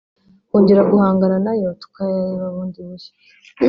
[0.49, 3.13] kongera guhangana na yo tukayareba bundi bushya